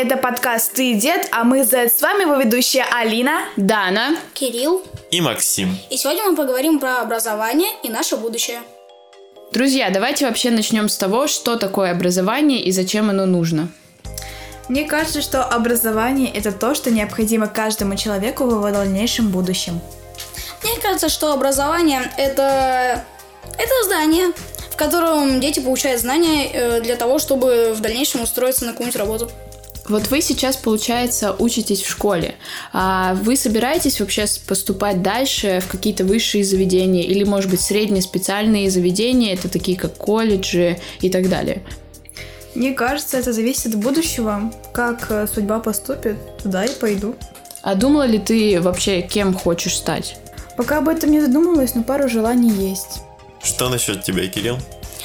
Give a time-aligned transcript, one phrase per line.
[0.00, 1.88] Это подкаст «Ты дед», а мы Z.
[1.88, 5.76] С вами его ведущая Алина, Дана, Кирилл и Максим.
[5.90, 8.60] И сегодня мы поговорим про образование и наше будущее.
[9.50, 13.70] Друзья, давайте вообще начнем с того, что такое образование и зачем оно нужно.
[14.68, 19.80] Мне кажется, что образование— это то, что необходимо каждому человеку в его дальнейшем будущем.
[20.62, 23.04] Мне кажется, что образование— это,
[23.58, 24.28] это здание,
[24.70, 29.28] в котором дети получают знания э, для того, чтобы в дальнейшем устроиться на какую-нибудь работу.
[29.88, 32.34] Вот вы сейчас, получается, учитесь в школе.
[32.72, 38.70] А вы собираетесь вообще поступать дальше в какие-то высшие заведения или, может быть, средние специальные
[38.70, 41.62] заведения, это такие как колледжи и так далее?
[42.54, 44.52] Мне кажется, это зависит от будущего.
[44.72, 47.14] Как э, судьба поступит, туда и пойду.
[47.62, 50.16] А думала ли ты вообще, кем хочешь стать?
[50.56, 53.00] Пока об этом не задумывалась, но пару желаний есть.
[53.42, 54.58] Что насчет тебя, Кирилл?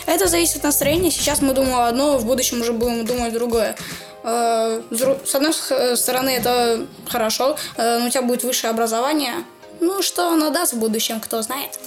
[0.06, 1.12] Это зависит от настроения.
[1.12, 3.76] Сейчас мы думаем одно, в будущем уже будем думать другое.
[4.24, 4.82] Э,
[5.26, 9.34] с одной стороны, это хорошо, э, но у тебя будет высшее образование.
[9.80, 11.80] Ну, что оно даст в будущем, кто знает.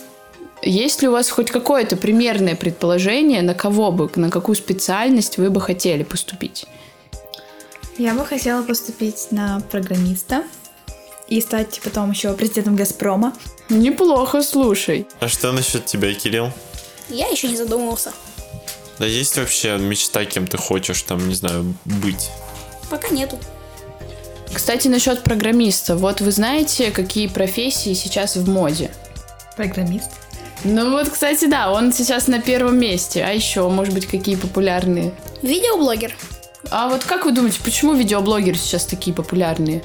[0.63, 5.51] Есть ли у вас хоть какое-то примерное предположение, на кого бы, на какую специальность вы
[5.51, 6.67] бы хотели поступить?
[7.99, 10.45] Я бы хотела поступить на программиста
[11.29, 13.33] и стать потом еще президентом Газпрома.
[13.69, 15.07] Неплохо, слушай.
[15.21, 16.51] А что насчет тебя, Кирилл?
[17.09, 18.13] Я еще не задумывался.
[18.99, 22.31] Да есть вообще мечта, кем ты хочешь там, не знаю, быть?
[22.91, 23.39] Пока нету.
[24.53, 25.97] Кстати, насчет программиста.
[25.97, 28.91] Вот вы знаете, какие профессии сейчас в моде?
[29.57, 30.11] Программист?
[30.65, 33.23] Ну вот, кстати, да, он сейчас на первом месте.
[33.23, 35.13] А еще, может быть, какие популярные?
[35.43, 36.17] Видеоблогер.
[36.71, 39.85] А вот как вы думаете, почему видеоблогеры сейчас такие популярные?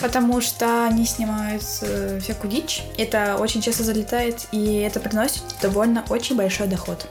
[0.00, 2.82] Потому что они снимают э, всякую дичь.
[2.98, 7.06] Это очень часто залетает, и это приносит довольно очень большой доход.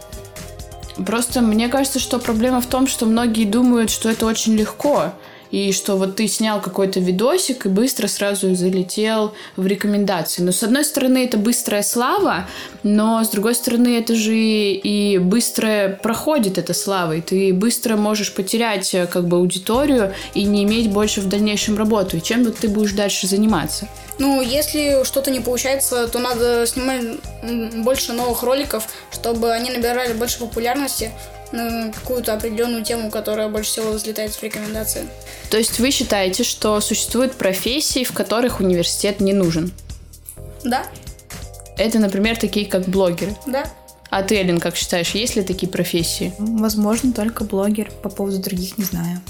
[1.06, 5.14] Просто мне кажется, что проблема в том, что многие думают, что это очень легко
[5.52, 10.42] и что вот ты снял какой-то видосик и быстро сразу залетел в рекомендации.
[10.42, 12.48] Но с одной стороны это быстрая слава,
[12.84, 18.34] но с другой стороны это же и быстро проходит эта слава, и ты быстро можешь
[18.34, 22.18] потерять э, как бы аудиторию и не иметь больше в дальнейшем работу.
[22.18, 23.88] И чем ты будешь дальше заниматься?
[24.18, 27.18] Ну, если что-то не получается, то надо снимать
[27.84, 31.12] больше новых роликов, чтобы они набирали больше популярности,
[31.52, 35.08] на какую-то определенную тему, которая больше всего взлетает в рекомендации.
[35.50, 39.72] То есть вы считаете, что существуют профессии, в которых университет не нужен?
[40.64, 40.84] Да.
[41.78, 43.36] Это, например, такие как блогеры?
[43.46, 43.66] Да.
[44.12, 46.34] А ты, Эллен, как считаешь, есть ли такие профессии?
[46.38, 47.90] Возможно, только блогер.
[48.04, 49.22] По поводу других не знаю.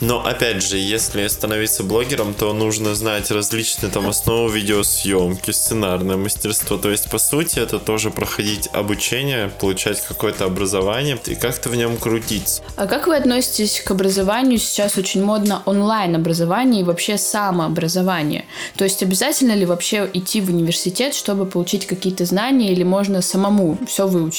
[0.00, 6.78] Но опять же, если становиться блогером, то нужно знать различные там основы видеосъемки, сценарное мастерство.
[6.78, 11.98] То есть, по сути, это тоже проходить обучение, получать какое-то образование и как-то в нем
[11.98, 12.62] крутиться.
[12.76, 14.58] А как вы относитесь к образованию?
[14.58, 18.46] Сейчас очень модно онлайн-образование и вообще самообразование.
[18.76, 23.76] То есть, обязательно ли вообще идти в университет, чтобы получить какие-то знания, или можно самому
[23.86, 24.29] все выучить?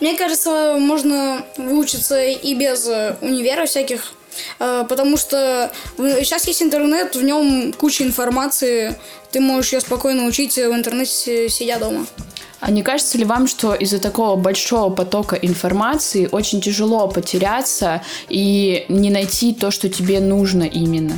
[0.00, 2.86] Мне кажется, можно выучиться и без
[3.20, 4.12] универа всяких
[4.58, 8.96] Э, потому что сейчас есть интернет, в нем куча информации,
[9.30, 12.06] ты можешь ее спокойно учить в интернете, сидя дома.
[12.60, 18.86] А не кажется ли вам, что из-за такого большого потока информации очень тяжело потеряться и
[18.88, 21.14] не найти то, что тебе нужно именно?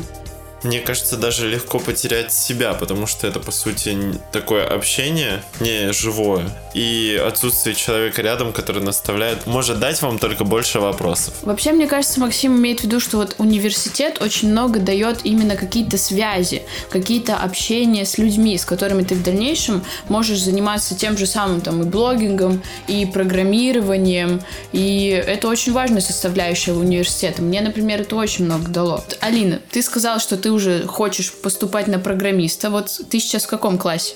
[0.64, 3.96] Мне кажется, даже легко потерять себя, потому что это, по сути,
[4.32, 6.50] такое общение не живое.
[6.72, 11.34] И отсутствие человека рядом, который наставляет, может дать вам только больше вопросов.
[11.42, 15.98] Вообще, мне кажется, Максим имеет в виду, что вот университет очень много дает именно какие-то
[15.98, 21.60] связи, какие-то общения с людьми, с которыми ты в дальнейшем можешь заниматься тем же самым
[21.60, 24.42] там и блогингом, и программированием.
[24.72, 27.42] И это очень важная составляющая университета.
[27.42, 29.04] Мне, например, это очень много дало.
[29.20, 32.70] Алина, ты сказала, что ты уже хочешь поступать на программиста.
[32.70, 34.14] Вот ты сейчас в каком классе?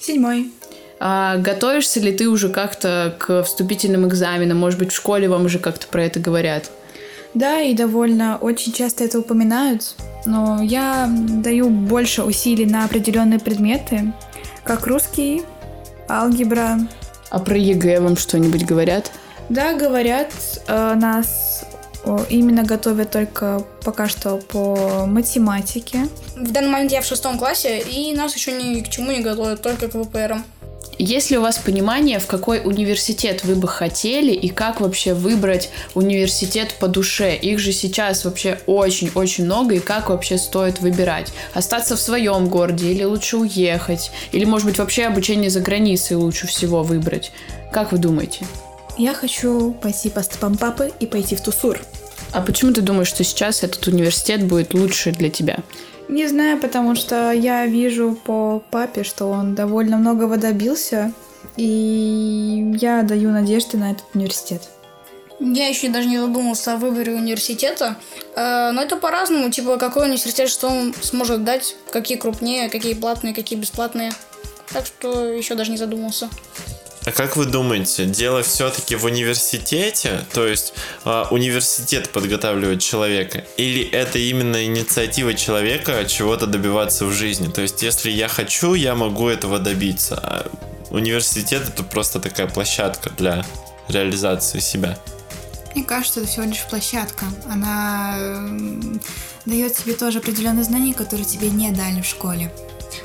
[0.00, 0.50] Седьмой.
[0.98, 4.58] А готовишься ли ты уже как-то к вступительным экзаменам?
[4.58, 6.70] Может быть, в школе вам уже как-то про это говорят?
[7.34, 9.94] Да, и довольно очень часто это упоминают.
[10.24, 14.12] Но я даю больше усилий на определенные предметы,
[14.64, 15.42] как русский,
[16.08, 16.78] алгебра.
[17.28, 19.10] А про ЕГЭ вам что-нибудь говорят?
[19.48, 20.32] Да, говорят.
[20.66, 21.66] Э, нас
[22.30, 26.08] Именно готовят только пока что по математике.
[26.36, 29.62] В данный момент я в шестом классе, и нас еще ни к чему не готовят,
[29.62, 30.44] только к ВПРам.
[30.98, 35.68] Есть ли у вас понимание, в какой университет вы бы хотели и как вообще выбрать
[35.94, 37.36] университет по душе?
[37.36, 41.34] Их же сейчас вообще очень-очень много, и как вообще стоит выбирать?
[41.52, 44.10] Остаться в своем городе или лучше уехать?
[44.32, 47.30] Или, может быть, вообще обучение за границей лучше всего выбрать?
[47.72, 48.46] Как вы думаете?
[48.98, 51.78] Я хочу пойти по стопам папы и пойти в Тусур.
[52.32, 55.58] А почему ты думаешь, что сейчас этот университет будет лучше для тебя?
[56.08, 61.12] Не знаю, потому что я вижу по папе, что он довольно многого добился,
[61.56, 64.62] и я даю надежды на этот университет.
[65.38, 67.96] Я еще даже не задумался о выборе университета,
[68.34, 73.34] э, но это по-разному, типа какой университет что он сможет дать, какие крупнее, какие платные,
[73.34, 74.12] какие бесплатные.
[74.72, 76.30] Так что еще даже не задумался.
[77.06, 80.74] А как вы думаете, дело все-таки в университете, то есть
[81.04, 87.46] э, университет подготавливает человека, или это именно инициатива человека чего-то добиваться в жизни?
[87.46, 90.18] То есть, если я хочу, я могу этого добиться.
[90.20, 90.50] А
[90.90, 93.46] университет это просто такая площадка для
[93.86, 94.98] реализации себя.
[95.76, 97.26] Мне кажется, это всего лишь площадка.
[97.48, 98.98] Она э,
[99.44, 102.50] дает тебе тоже определенные знания, которые тебе не дали в школе.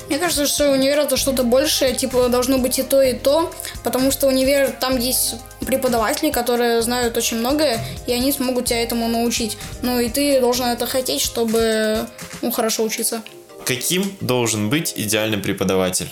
[0.08, 3.52] Мне кажется, что универ это что-то большее, типа должно быть и то, и то,
[3.84, 9.08] потому что универ там есть преподаватели, которые знают очень многое, и они смогут тебя этому
[9.08, 9.56] научить.
[9.82, 12.06] Ну и ты должен это хотеть, чтобы
[12.40, 13.22] ну, хорошо учиться.
[13.64, 16.08] Каким должен быть идеальный преподаватель?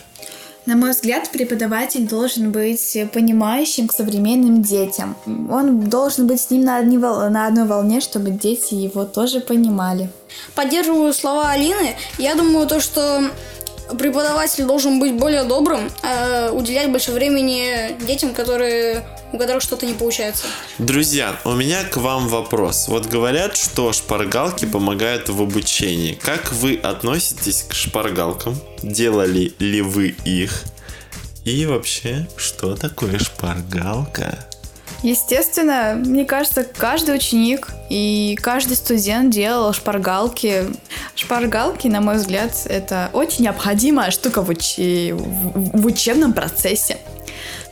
[0.66, 5.16] На мой взгляд, преподаватель должен быть понимающим к современным детям.
[5.50, 10.10] Он должен быть с ним на, одни, на одной волне, чтобы дети его тоже понимали.
[10.54, 11.96] Поддерживаю слова Алины.
[12.18, 13.30] Я думаю, то, что
[13.98, 19.94] преподаватель должен быть более добрым, э, уделять больше времени детям, которые у которых что-то не
[19.94, 20.44] получается.
[20.78, 22.88] Друзья, у меня к вам вопрос.
[22.88, 26.14] Вот говорят, что шпаргалки помогают в обучении.
[26.14, 28.56] Как вы относитесь к шпаргалкам?
[28.82, 30.64] Делали ли вы их?
[31.44, 34.49] И вообще, что такое шпаргалка?
[35.02, 40.66] Естественно, мне кажется, каждый ученик и каждый студент делал шпаргалки.
[41.14, 44.76] Шпаргалки, на мой взгляд, это очень необходимая штука в, уч...
[44.76, 46.98] в учебном процессе.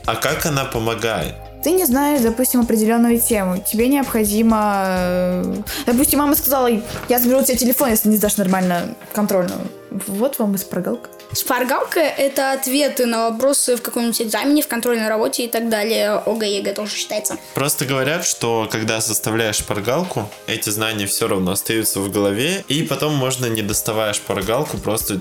[0.06, 1.34] А как она помогает?
[1.62, 4.84] ты не знаешь, допустим, определенную тему, тебе необходимо...
[4.86, 5.54] Э,
[5.86, 6.70] допустим, мама сказала,
[7.08, 9.60] я заберу у тебя телефон, если не сдашь нормально контрольную.
[10.06, 11.10] Вот вам и шпаргалка.
[11.32, 16.12] Шпаргалка— это ответы на вопросы в каком-нибудь экзамене, в контрольной работе и так далее.
[16.12, 17.36] ОГЭ, ЕГЭ тоже считается.
[17.54, 23.14] Просто говорят, что когда составляешь шпаргалку, эти знания все равно остаются в голове, и потом
[23.14, 25.20] можно, не доставая шпаргалку, просто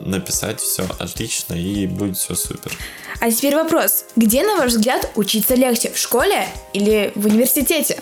[0.00, 2.72] написать все отлично и будет все супер.
[3.20, 4.04] А теперь вопрос.
[4.14, 5.90] Где, на ваш взгляд, учиться легче?
[5.90, 7.98] В школе или в университете?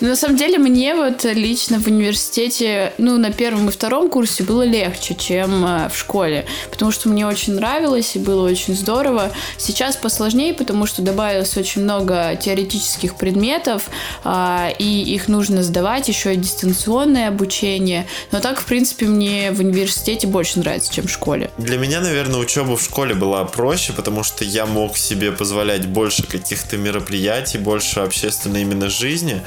[0.00, 4.42] Ну, на самом деле, мне вот лично в университете, ну, на первом и втором курсе
[4.42, 9.30] было легче, чем э, в школе, потому что мне очень нравилось и было очень здорово.
[9.56, 13.88] Сейчас посложнее, потому что добавилось очень много теоретических предметов,
[14.24, 18.06] а, и их нужно сдавать, еще и дистанционное обучение.
[18.32, 21.35] Но так, в принципе, мне в университете больше нравится, чем в школе.
[21.58, 26.24] Для меня, наверное, учеба в школе была проще, потому что я мог себе позволять больше
[26.26, 29.42] каких-то мероприятий, больше общественной именно жизни.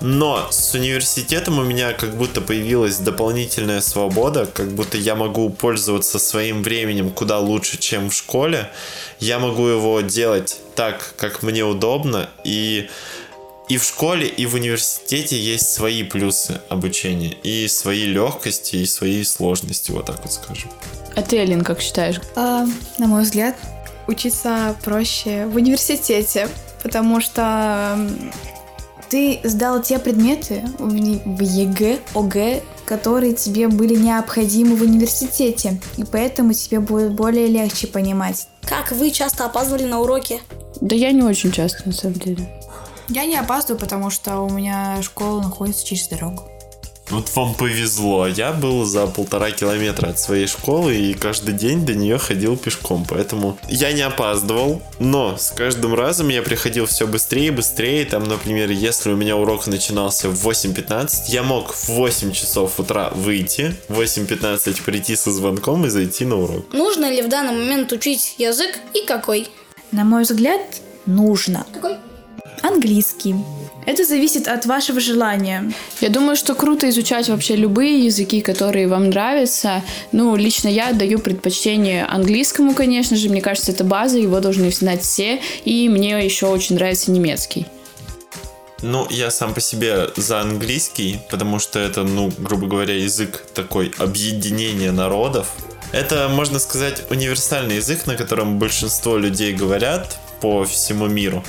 [0.00, 6.18] Но с университетом у меня как будто появилась дополнительная свобода, как будто я могу пользоваться
[6.18, 8.70] своим временем куда лучше, чем в школе.
[9.20, 12.88] Я могу его делать так, как мне удобно, и
[13.68, 19.24] и в школе, и в университете есть свои плюсы обучения, и свои легкости, и свои
[19.24, 20.70] сложности, вот так вот скажем.
[21.16, 22.20] А ты, Алин, как считаешь?
[22.36, 22.66] А,
[22.98, 23.56] на мой взгляд,
[24.06, 26.48] учиться проще в университете,
[26.82, 27.98] потому что
[29.08, 36.52] ты сдал те предметы в ЕГЭ, ОГЭ, которые тебе были необходимы в университете, и поэтому
[36.52, 38.48] тебе будет более легче понимать.
[38.62, 40.40] Как вы часто опаздывали на уроки?
[40.80, 42.46] Да я не очень часто, на самом деле.
[43.08, 46.48] Я не опаздываю, потому что у меня школа находится через дорогу.
[47.10, 48.26] Вот вам повезло.
[48.26, 53.04] Я был за полтора километра от своей школы и каждый день до нее ходил пешком.
[53.08, 58.06] Поэтому я не опаздывал, но с каждым разом я приходил все быстрее и быстрее.
[58.06, 63.10] Там, например, если у меня урок начинался в 8.15, я мог в 8 часов утра
[63.10, 66.72] выйти, в 8.15 прийти со звонком и зайти на урок.
[66.72, 69.48] Нужно ли в данный момент учить язык и какой?
[69.92, 70.62] На мой взгляд,
[71.04, 71.66] нужно.
[71.72, 71.96] Какой?
[72.64, 73.34] Английский.
[73.84, 75.70] Это зависит от вашего желания.
[76.00, 79.82] Я думаю, что круто изучать вообще любые языки, которые вам нравятся.
[80.12, 83.28] Ну, лично я даю предпочтение английскому, конечно же.
[83.28, 85.42] Мне кажется, это база, его должны знать все.
[85.66, 87.66] И мне еще очень нравится немецкий.
[88.80, 93.92] Ну, я сам по себе за английский, потому что это, ну, грубо говоря, язык такой
[93.98, 95.48] объединения народов.
[95.92, 101.44] Это, можно сказать, универсальный язык, на котором большинство людей говорят по всему миру.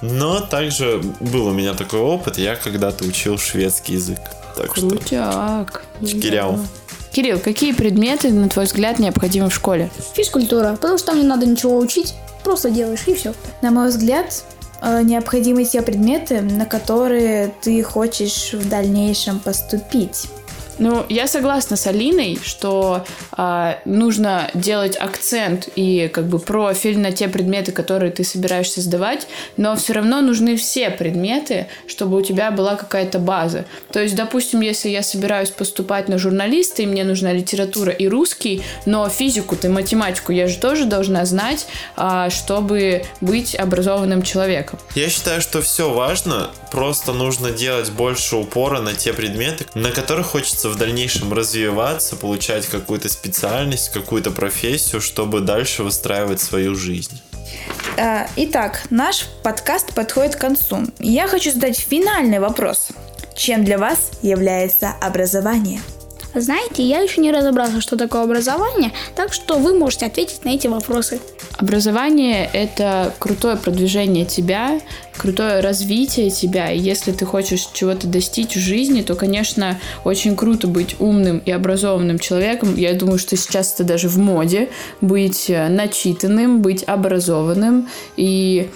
[0.00, 4.18] Но также был у меня такой опыт, я когда-то учил шведский язык.
[4.56, 5.82] Так Крутяк.
[5.98, 6.06] что...
[6.06, 6.60] Чкиряу.
[7.12, 9.90] Кирилл, какие предметы, на твой взгляд, необходимы в школе?
[10.14, 12.14] Физкультура, потому что там не надо ничего учить,
[12.44, 13.34] просто делаешь и все.
[13.62, 14.44] На мой взгляд,
[14.82, 20.26] э, необходимы те предметы, на которые ты хочешь в дальнейшем поступить.
[20.78, 23.04] Ну, я согласна с Алиной, что
[23.36, 29.26] э, нужно делать акцент и как бы профиль на те предметы, которые ты собираешься сдавать,
[29.56, 33.64] но все равно нужны все предметы, чтобы у тебя была какая-то база.
[33.92, 38.62] То есть, допустим, если я собираюсь поступать на журналиста, и мне нужна литература и русский,
[38.86, 41.66] но физику-то и математику я же тоже должна знать,
[41.96, 44.78] э, чтобы быть образованным человеком.
[44.94, 50.26] Я считаю, что все важно, просто нужно делать больше упора на те предметы, на которых
[50.26, 57.20] хочется в дальнейшем развиваться, получать какую-то специальность, какую-то профессию, чтобы дальше выстраивать свою жизнь.
[57.96, 60.86] А, итак, наш подкаст подходит к концу.
[60.98, 62.88] Я хочу задать финальный вопрос.
[63.36, 65.80] Чем для вас является образование?
[66.34, 70.66] Знаете, я еще не разобрался, что такое образование, так что вы можете ответить на эти
[70.66, 71.20] вопросы.
[71.58, 74.80] Образование— это крутое продвижение тебя,
[75.16, 76.70] крутое развитие тебя.
[76.70, 81.50] И если ты хочешь чего-то достичь в жизни, то, конечно, очень круто быть умным и
[81.50, 82.76] образованным человеком.
[82.76, 84.68] Я думаю, что сейчас это даже в моде
[85.00, 88.70] быть э, начитанным, быть образованным и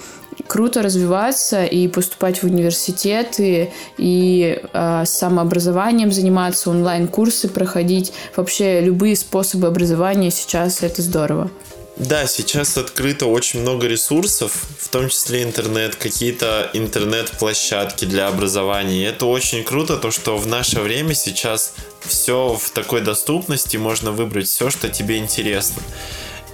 [0.47, 8.11] круто развиваться и поступать в университеты и э, самообразованием заниматься, онлайн-курсы проходить.
[8.35, 11.49] Вообще любые способы образования сейчас это здорово.
[11.95, 19.01] Да, сейчас открыто очень много ресурсов, в том числе интернет, какие-то интернет-площадки для образования.
[19.01, 24.11] И это очень круто, то что в наше время сейчас все в такой доступности, можно
[24.11, 25.83] выбрать все, что тебе интересно.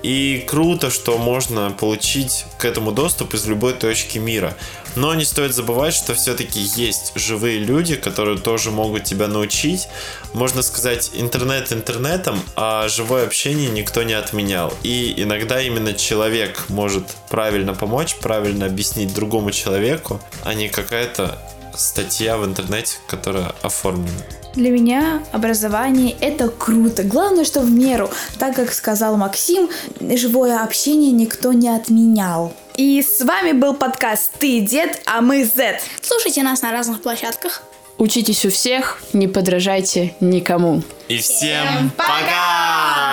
[0.04, 4.56] И круто, что можно получить к этому доступ из любой точки мира.
[4.96, 9.88] Но не стоит забывать, что все-таки есть живые люди, которые тоже могут тебя научить.
[10.34, 14.74] Можно сказать, интернет интернетом, а живое общение никто не отменял.
[14.84, 21.38] И иногда именно человек может правильно помочь, правильно объяснить другому человеку, а не какая-то
[21.80, 24.10] статья в интернете, которая оформлена.
[24.56, 27.04] Для меня образование– это круто.
[27.04, 28.10] Главное, что в меру.
[28.38, 29.70] Так как сказал Максим,
[30.00, 32.54] живое общение никто не отменял.
[32.76, 35.80] И с вами был подкаст «Ты дед, а мы Z».
[36.02, 37.62] Слушайте нас на разных площадках.
[37.98, 40.82] Учитесь у всех, не подражайте никому.
[41.10, 43.09] И всем пока!